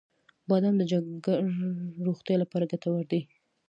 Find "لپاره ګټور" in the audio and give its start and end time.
2.39-3.03